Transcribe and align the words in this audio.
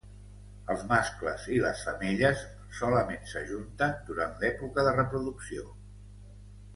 Els 0.75 0.83
mascles 0.91 1.43
i 1.57 1.59
les 1.65 1.83
femelles 1.89 2.41
solament 2.79 3.29
s'ajunten 3.33 3.93
durant 4.07 4.33
l'època 4.45 4.87
de 4.89 4.95
reproducció. 4.99 5.67